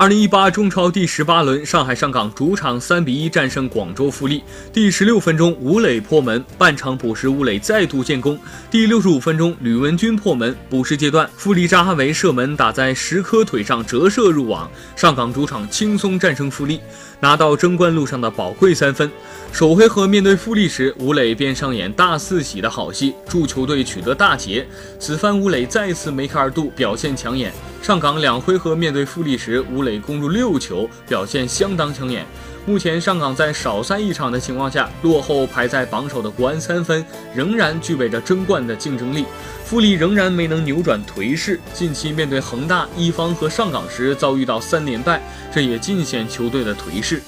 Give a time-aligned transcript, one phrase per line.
[0.00, 4.42] 二零一八中超第十八轮，上海上港主场三比一战胜广州富力。
[4.72, 8.38] 第十六分钟，吴磊破门，半场补时，吴磊再度建功。
[8.70, 16.80] 第六十五分钟，吕文君破门，补时阶段，富力扎哈维射门打在石科腿上折射入网，上港主场轻松战胜富力，
[17.20, 19.10] 拿到争冠路上的宝贵三分。
[19.52, 24.66] 首回合面对富力时，吴磊便上演大四喜的好戏，助球队取得大捷。
[24.98, 27.52] 此番吴磊再次梅开二度，表现抢眼。
[27.82, 32.24] 上港两回合面对富力时，吴磊攻入六球，表现相当抢眼。
[32.66, 37.04] 目前上港在少赛一场的情况下，落后排在榜首的国安三分，
[37.34, 39.24] 仍然具备着争冠的竞争力。
[39.64, 45.22] 富力仍然没能扭转颓势，近期面对恒大、一方和上港时遭遇到三连败，
[45.52, 47.22] 这也尽显球队的颓势。